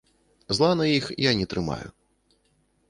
[0.59, 1.87] Зла на іх я не трымаю.